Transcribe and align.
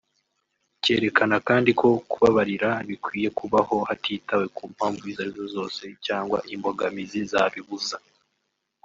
Cyerekana 0.83 1.37
kandi 1.47 1.71
ko 1.79 1.89
kubabarira 2.11 2.69
bikwiye 2.89 3.29
kubaho 3.37 3.75
hatitawe 3.89 4.45
ku 4.55 4.63
mpamvu 4.73 5.03
izo 5.11 5.19
ari 5.23 5.33
zo 5.39 5.45
zose 5.55 5.83
cyangwa 6.05 6.37
imbogamizi 6.53 7.19
zabibuza 7.31 7.97